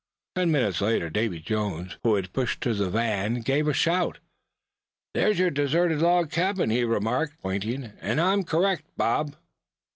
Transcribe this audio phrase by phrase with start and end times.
[0.33, 4.17] Ten minutes later Davy Jones, who had pushed to the van, gave a shout.
[5.13, 7.83] "There's your deserted log cabin!" he remarked, pointing.
[8.01, 9.35] "Am I correct, Bob?"